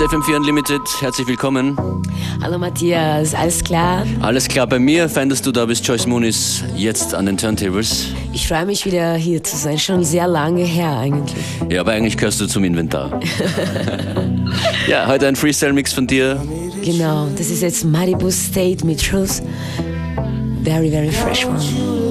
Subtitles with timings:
[0.00, 0.80] ist FM4 Unlimited.
[1.00, 1.76] Herzlich willkommen.
[2.42, 4.06] Hallo Matthias, alles klar?
[4.20, 5.08] Alles klar bei mir.
[5.08, 5.86] Fein, dass du da bist.
[5.86, 8.06] Joyce Moon ist jetzt an den Turntables.
[8.32, 9.78] Ich freue mich wieder hier zu sein.
[9.78, 11.36] Schon sehr lange her eigentlich.
[11.68, 13.20] Ja, aber eigentlich gehörst du zum Inventar.
[14.88, 16.40] ja, heute ein Freestyle-Mix von dir.
[16.82, 19.42] Genau, das ist jetzt Maribu State mit Truth.
[20.64, 22.09] Very, very fresh one.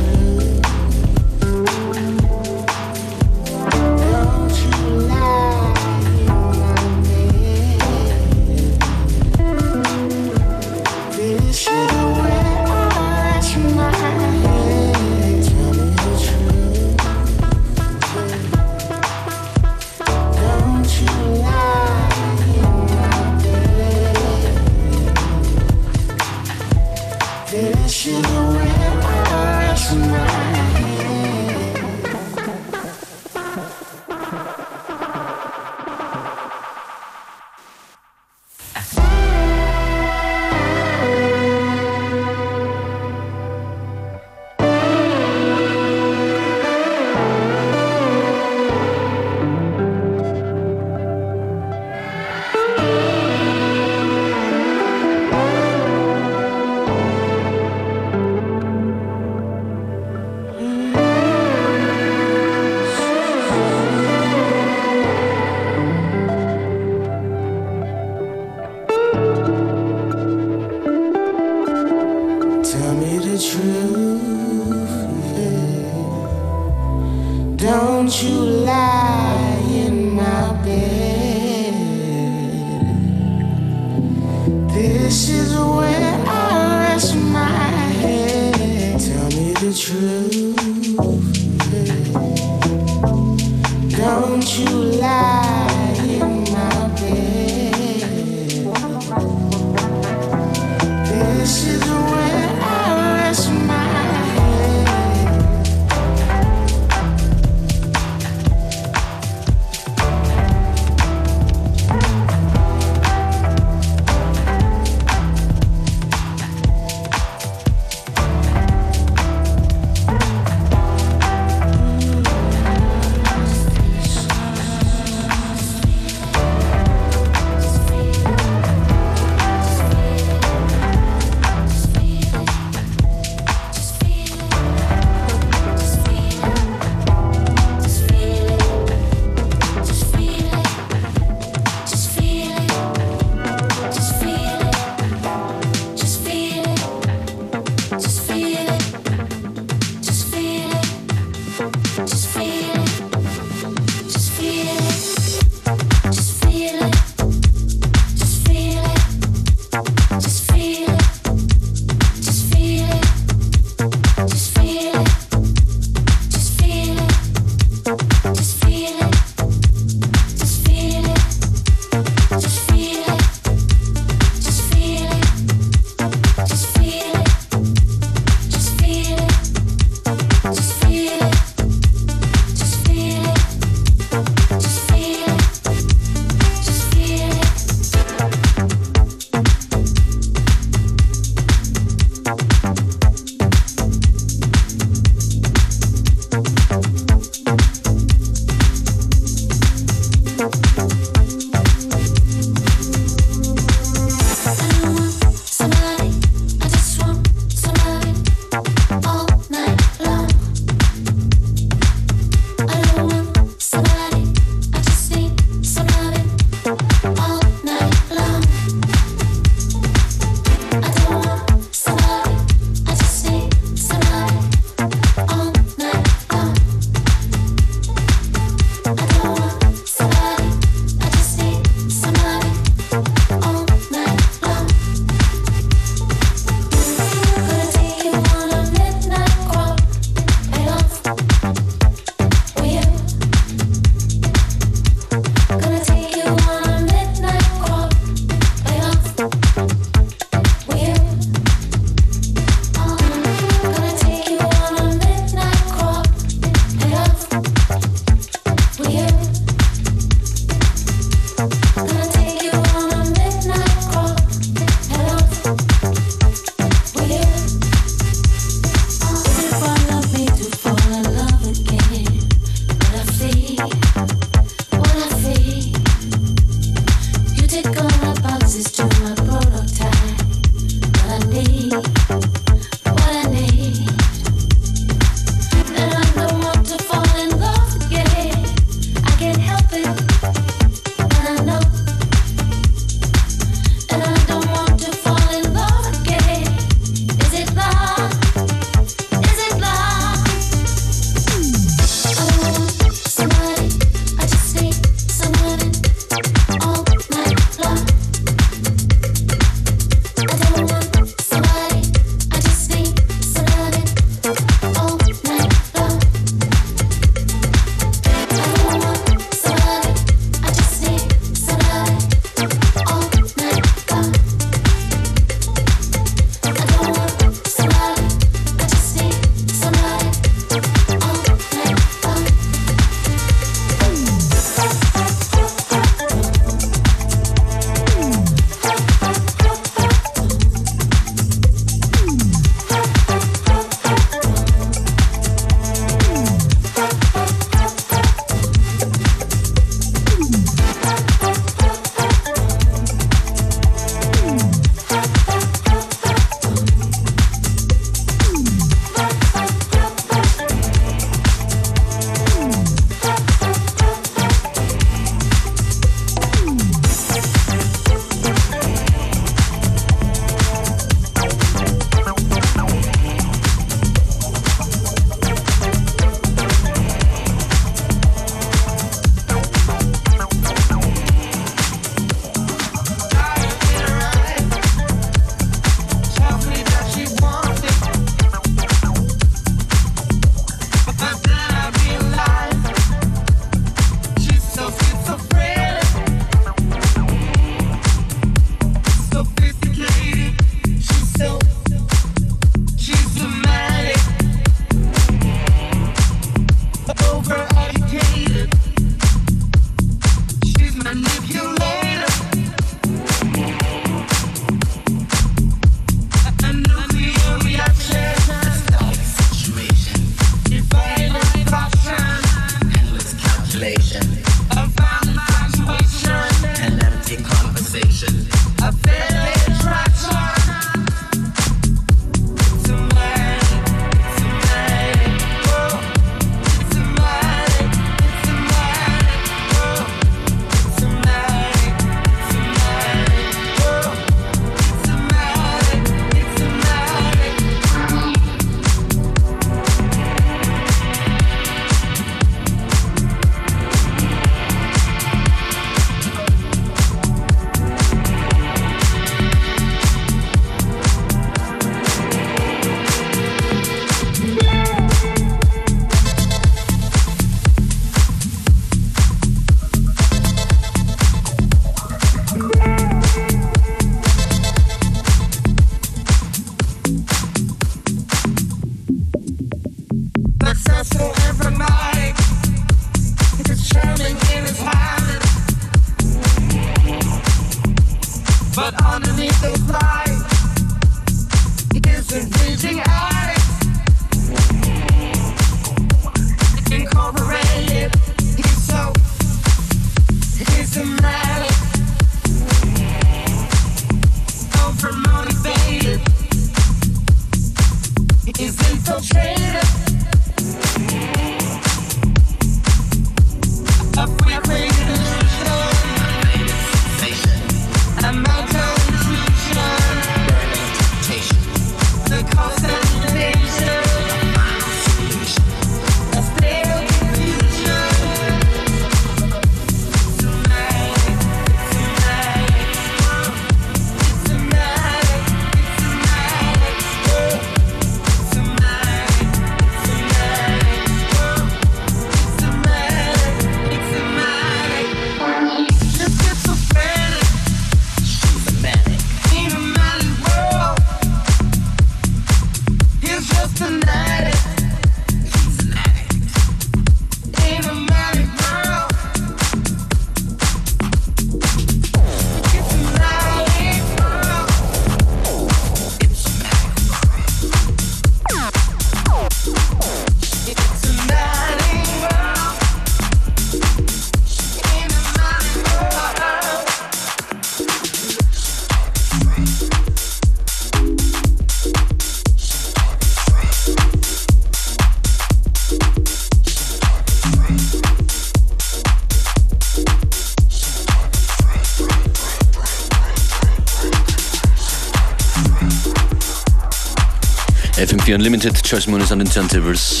[598.08, 600.00] FM4 Unlimited, Joyce Moon ist an den Turntables.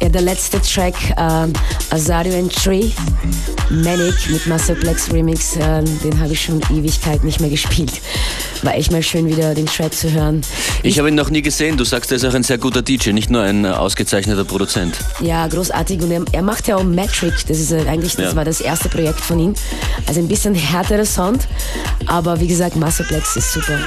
[0.00, 1.52] Ja, der letzte Track, ähm,
[1.90, 2.90] Azario and Tree,
[3.68, 8.00] Manic mit Masterplex Remix, äh, den habe ich schon Ewigkeit nicht mehr gespielt.
[8.62, 10.42] War echt mal schön, wieder den Track zu hören.
[10.82, 11.76] Ich, ich habe ihn noch nie gesehen.
[11.76, 14.96] Du sagst, er ist auch ein sehr guter DJ, nicht nur ein äh, ausgezeichneter Produzent.
[15.20, 16.00] Ja, großartig.
[16.00, 17.44] Und er, er macht ja auch Metric.
[17.48, 18.36] Das ist äh, eigentlich, das ja.
[18.36, 19.54] war das erste Projekt von ihm.
[20.06, 21.48] Also ein bisschen härterer Sound.
[22.06, 23.78] Aber wie gesagt, Masterplex ist super.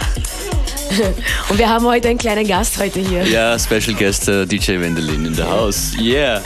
[1.49, 3.23] Und wir haben heute einen kleinen Gast heute hier.
[3.23, 5.93] Ja, Special Guest uh, DJ Wendelin in the house.
[5.99, 6.41] Yeah.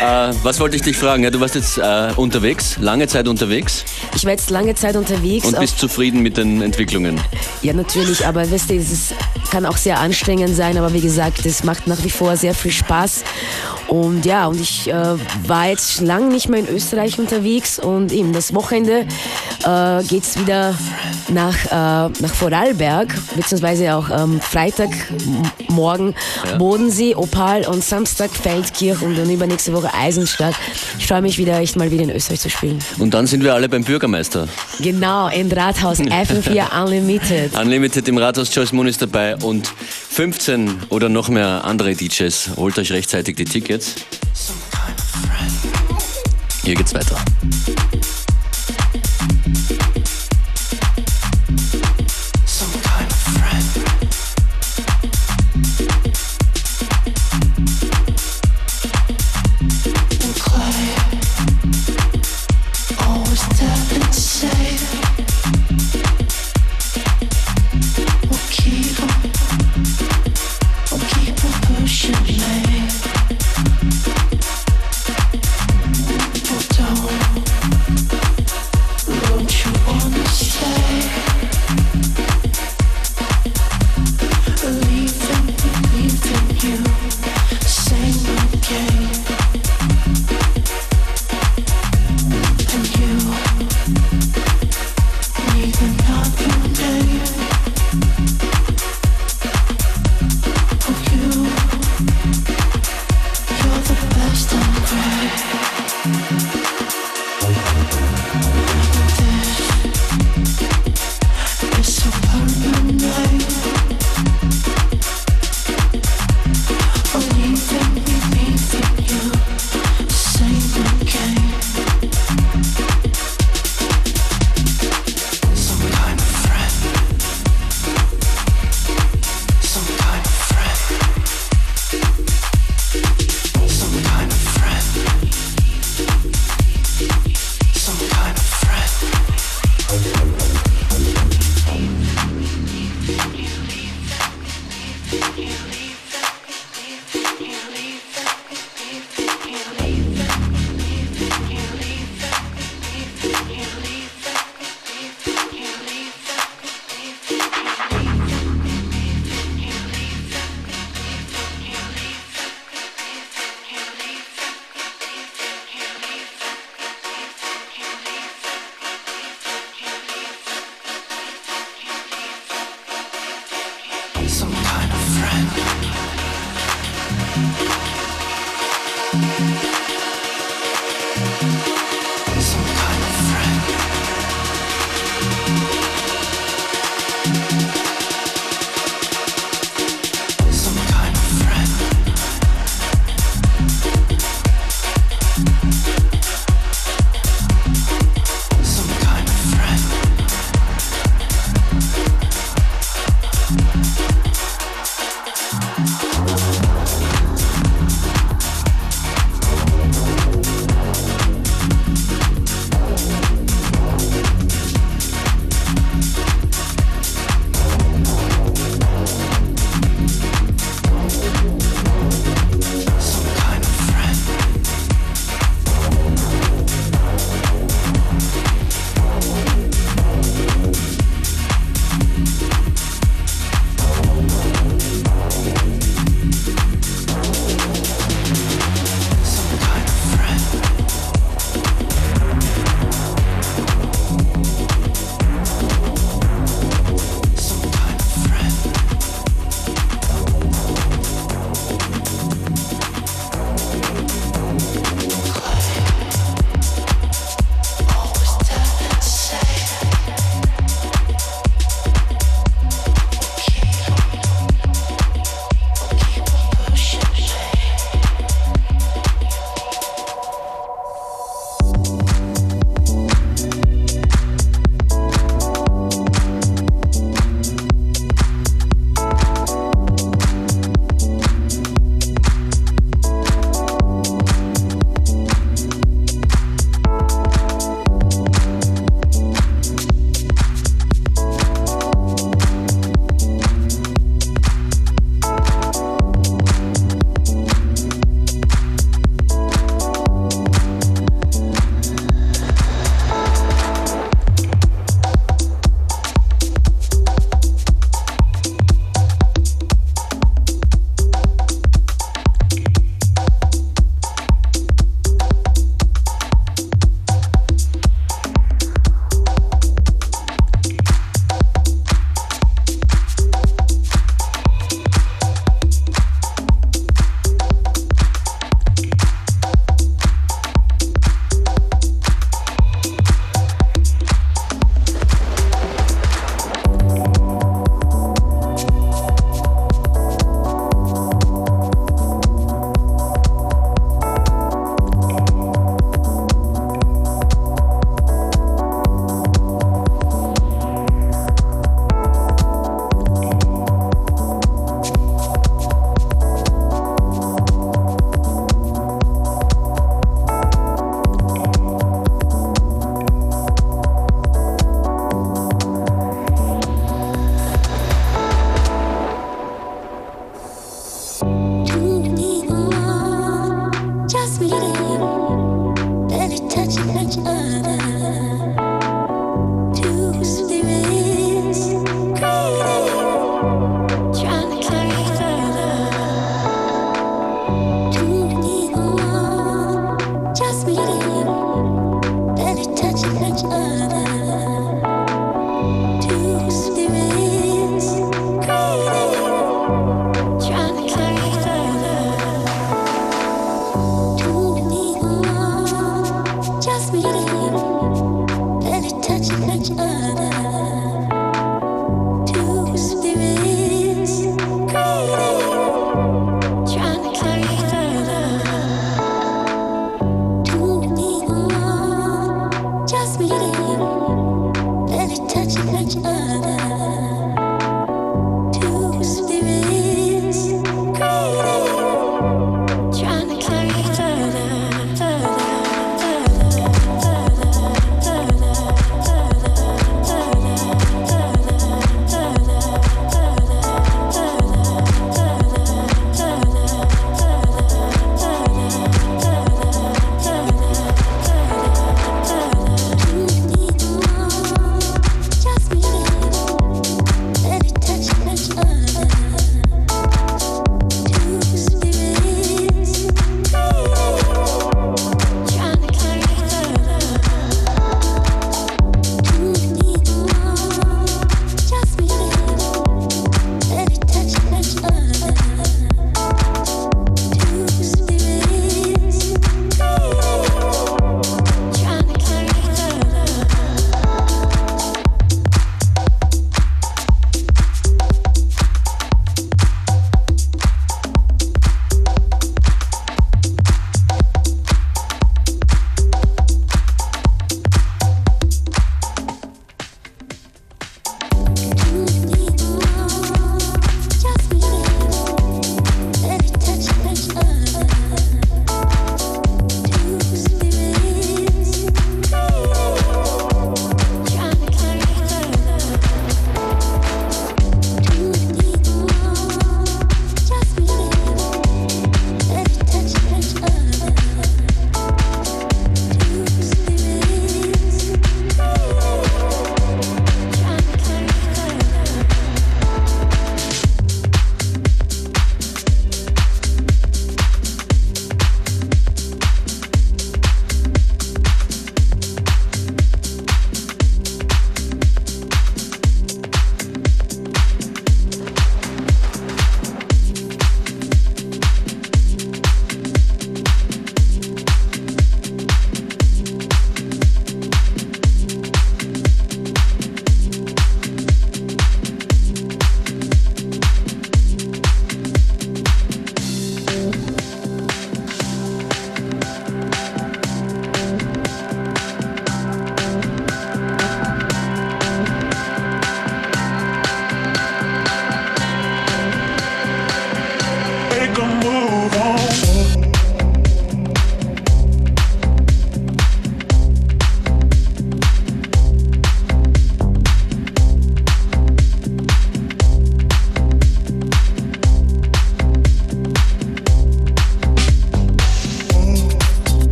[0.00, 1.22] Uh, was wollte ich dich fragen?
[1.22, 3.84] Ja, du warst jetzt uh, unterwegs, lange Zeit unterwegs.
[4.14, 5.46] Ich war jetzt lange Zeit unterwegs.
[5.46, 7.20] Und bist zufrieden mit den Entwicklungen?
[7.62, 9.14] Ja, natürlich, aber weißt du, es
[9.50, 12.72] kann auch sehr anstrengend sein, aber wie gesagt, es macht nach wie vor sehr viel
[12.72, 13.24] Spaß.
[13.88, 14.94] Und ja, und ich äh,
[15.46, 19.06] war jetzt lange nicht mehr in Österreich unterwegs und eben das Wochenende
[19.66, 20.74] äh, geht es wieder
[21.28, 26.56] nach, äh, nach Vorarlberg, beziehungsweise auch ähm, Freitagmorgen ja.
[26.56, 30.54] Bodensee, Opal und Samstag Feldkirch und dann übernächste Woche Eisenstadt.
[30.98, 32.78] Ich freue mich wieder, echt mal wieder in Österreich zu spielen.
[32.98, 34.48] Und dann sind wir alle beim Bürgermeister.
[34.80, 37.58] Genau, im Rathaus FM4 Unlimited.
[37.58, 42.50] Unlimited im Rathaus, Joyce Moon ist dabei und 15 oder noch mehr andere DJs.
[42.56, 43.96] Holt euch rechtzeitig die Tickets.
[46.62, 47.16] Hier geht's weiter.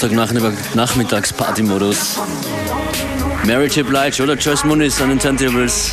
[0.00, 2.18] Donnerstagnachmittags Partymodus.
[3.44, 3.86] Mary J.
[3.86, 5.92] Blige oder Joyce Muniz an den Turntables.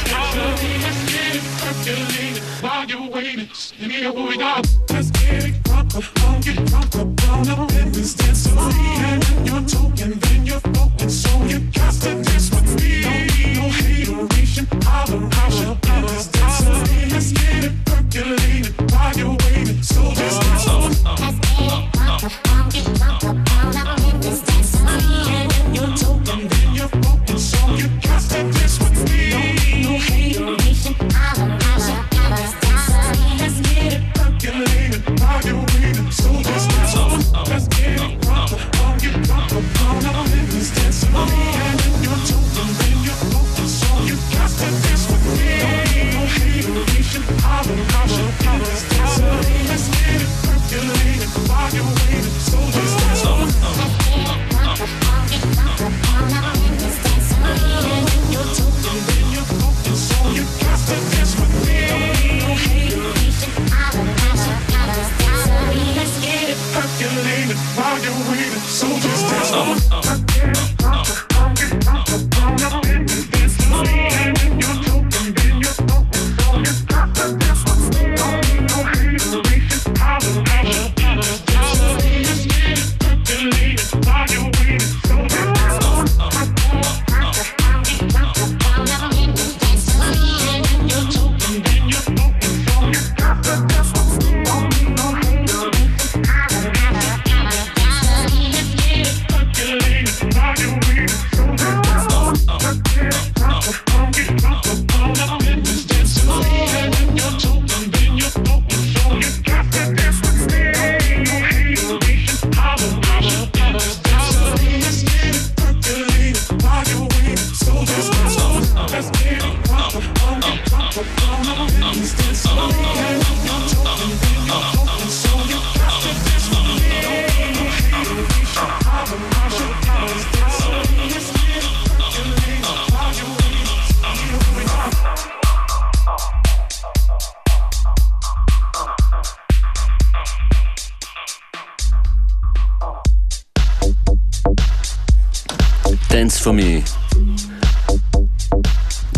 [146.18, 146.82] For Me.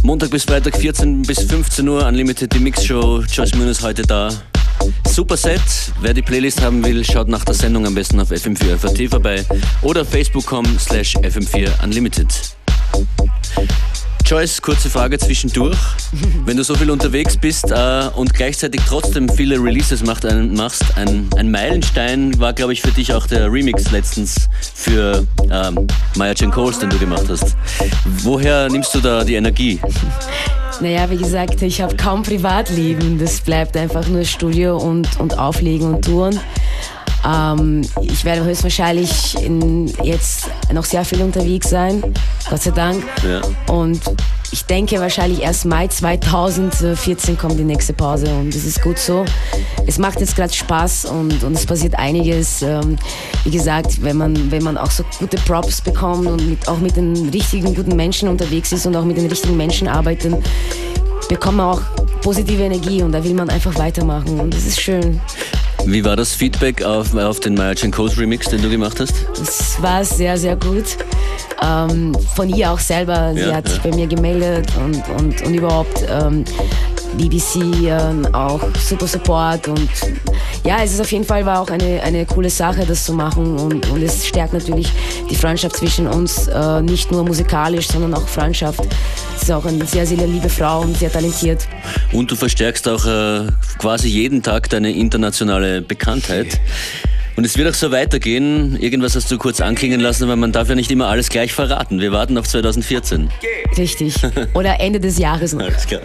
[0.04, 3.22] Montag bis Freitag 14 bis 15 Uhr, Unlimited die Mixshow.
[3.22, 4.30] Joyce Moon ist heute da.
[5.08, 5.62] Super Set.
[6.02, 9.45] Wer die Playlist haben will, schaut nach der Sendung am besten auf FM4 FAT vorbei
[9.82, 12.28] oder facebook.com slash FM4 Unlimited.
[14.30, 15.80] Joyce, kurze Frage zwischendurch.
[16.46, 20.84] Wenn du so viel unterwegs bist äh, und gleichzeitig trotzdem viele Releases macht, ein, machst,
[20.98, 26.36] ein, ein, Meilenstein war, glaube ich, für dich auch der Remix letztens für ähm, Maya
[26.38, 27.56] Jane Coles, den du gemacht hast.
[28.06, 29.80] Woher nimmst du da die Energie?
[30.80, 33.18] Naja, wie gesagt, ich habe kaum Privatleben.
[33.18, 36.40] Das bleibt einfach nur Studio und, und Auflegen und Touren.
[37.28, 42.04] Ähm, ich werde höchstwahrscheinlich in, jetzt noch sehr viel unterwegs sein,
[42.50, 43.04] Gott sei Dank.
[43.24, 43.42] Ja.
[43.74, 44.02] Und
[44.52, 49.26] ich denke wahrscheinlich erst Mai 2014 kommt die nächste Pause und das ist gut so.
[49.86, 52.62] Es macht jetzt gerade Spaß und, und es passiert einiges.
[52.62, 52.98] Ähm,
[53.44, 56.96] wie gesagt, wenn man, wenn man auch so gute Props bekommt und mit, auch mit
[56.96, 60.36] den richtigen guten Menschen unterwegs ist und auch mit den richtigen Menschen arbeitet,
[61.28, 61.82] bekommt man auch
[62.22, 65.22] positive Energie und da will man einfach weitermachen und das ist schön.
[65.86, 69.14] Wie war das Feedback auf, auf den Maya Coast Remix, den du gemacht hast?
[69.42, 70.98] Es war sehr, sehr gut.
[71.62, 73.74] Ähm, von ihr auch selber, sie Ja, hat ja.
[73.74, 76.46] sich bei mir gemeldet und, und, und überhaupt ähm,
[77.18, 77.56] BBC
[77.86, 79.90] ähm, auch super Support und
[80.64, 83.58] ja, es ist auf jeden Fall war auch eine, eine coole Sache, das zu machen
[83.58, 84.92] und, und es stärkt natürlich
[85.30, 88.82] die Freundschaft zwischen uns, äh, nicht nur musikalisch, sondern auch Freundschaft.
[89.40, 91.66] Sie ist auch eine sehr, sehr liebe Frau und sehr talentiert.
[92.12, 96.60] Und du verstärkst auch äh, quasi jeden Tag deine internationale Bekanntheit.
[97.38, 98.76] Und es wird auch so weitergehen.
[98.82, 102.02] Irgendwas hast du kurz anklingen lassen, aber man darf ja nicht immer alles gleich verraten.
[102.02, 103.30] Wir warten auf 2014.
[103.78, 104.16] Richtig.
[104.56, 105.66] Oder Ende des Jahres noch.
[105.66, 106.02] Alles klar.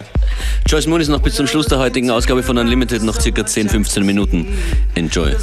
[0.65, 3.67] Joyce Moon ist noch bis zum Schluss der heutigen Ausgabe von Unlimited noch circa 10,
[3.67, 4.47] 15 Minuten.
[4.95, 5.35] Enjoy.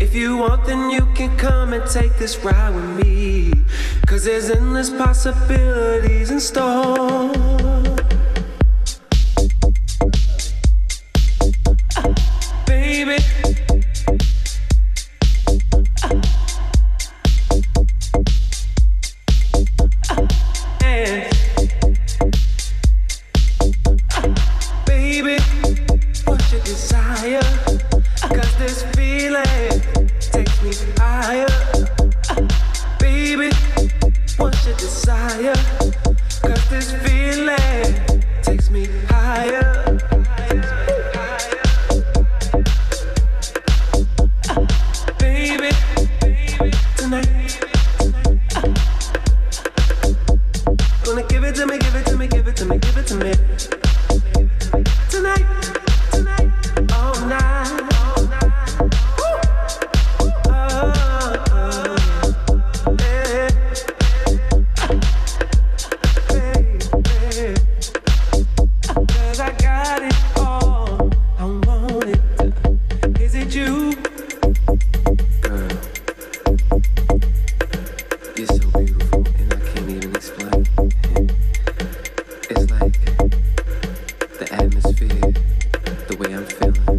[0.00, 3.52] If you want, then you can come and take this ride with me.
[4.06, 7.81] Cause there's endless possibilities in store.
[86.16, 86.91] The way I'm feeling.